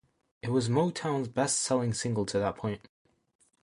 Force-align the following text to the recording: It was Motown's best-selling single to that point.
It 0.41 0.49
was 0.49 0.67
Motown's 0.67 1.27
best-selling 1.27 1.93
single 1.93 2.25
to 2.25 2.39
that 2.39 2.55
point. 2.55 2.89